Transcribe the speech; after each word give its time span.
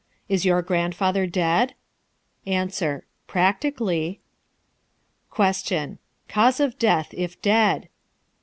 Is 0.27 0.45
your 0.45 0.63
grandfather 0.63 1.27
dead? 1.27 1.75
A. 2.47 2.69
Practically. 3.27 4.19
Q. 5.35 5.99
Cause 6.27 6.59
of 6.59 6.79
death, 6.79 7.09
if 7.15 7.39
dead? 7.43 7.87